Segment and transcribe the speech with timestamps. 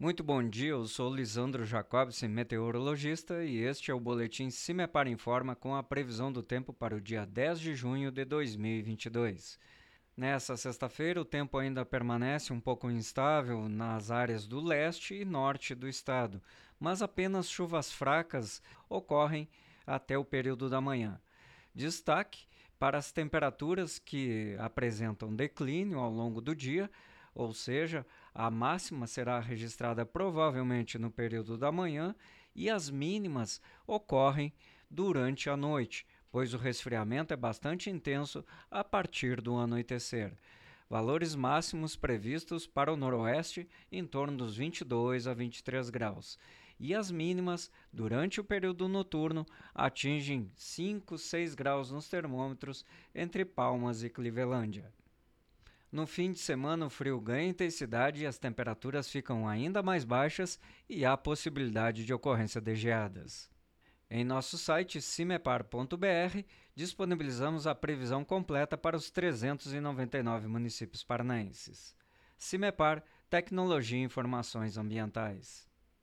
[0.00, 5.54] Muito bom dia, eu sou Lisandro Jacobsen, meteorologista, e este é o boletim Cimepar Informa
[5.54, 9.58] com a previsão do tempo para o dia 10 de junho de 2022.
[10.16, 15.74] Nessa sexta-feira, o tempo ainda permanece um pouco instável nas áreas do leste e norte
[15.74, 16.40] do estado,
[16.78, 19.46] mas apenas chuvas fracas ocorrem
[19.86, 21.20] até o período da manhã.
[21.74, 22.46] Destaque
[22.78, 26.90] para as temperaturas que apresentam declínio ao longo do dia,
[27.34, 32.14] ou seja, a máxima será registrada provavelmente no período da manhã
[32.54, 34.52] e as mínimas ocorrem
[34.90, 40.32] durante a noite, pois o resfriamento é bastante intenso a partir do anoitecer.
[40.88, 46.36] Valores máximos previstos para o noroeste em torno dos 22 a 23 graus.
[46.80, 52.84] E as mínimas, durante o período noturno, atingem 5, 6 graus nos termômetros
[53.14, 54.90] entre Palmas e Clevelândia.
[55.92, 60.58] No fim de semana, o frio ganha intensidade e as temperaturas ficam ainda mais baixas
[60.88, 63.50] e há possibilidade de ocorrência de geadas.
[64.08, 71.94] Em nosso site cimepar.br disponibilizamos a previsão completa para os 399 municípios paranaenses.
[72.38, 75.69] Cimepar Tecnologia e Informações Ambientais.